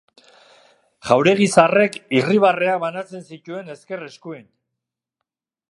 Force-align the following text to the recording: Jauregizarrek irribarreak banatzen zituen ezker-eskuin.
Jauregizarrek 1.09 1.99
irribarreak 2.21 2.81
banatzen 2.85 3.27
zituen 3.33 3.71
ezker-eskuin. 3.77 4.45